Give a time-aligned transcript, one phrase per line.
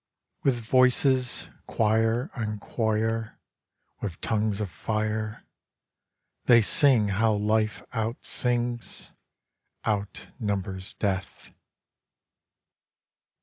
[0.41, 3.37] With voices, choir on choir
[4.01, 5.45] With tongues of fire,
[6.45, 9.11] They sing how Life out sings
[9.85, 11.53] Out numbers Death.